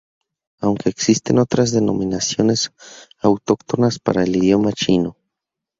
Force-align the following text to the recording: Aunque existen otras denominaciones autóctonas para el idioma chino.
Aunque 0.61 0.89
existen 0.89 1.37
otras 1.37 1.71
denominaciones 1.71 2.71
autóctonas 3.19 3.99
para 3.99 4.23
el 4.23 4.35
idioma 4.35 4.73
chino. 4.73 5.15